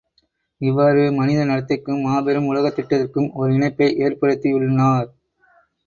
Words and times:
இவ்வாறு, 0.61 1.11
மனித 1.11 1.45
நடத்தைக்கும், 1.45 2.01
மாபெரும் 2.01 2.47
உலகத் 2.47 2.75
திட்டத்திற்கும் 2.75 3.31
ஓர் 3.35 3.51
இணைப்பை 3.51 3.89
ஏற்படுத்தியுள்னார். 3.99 5.09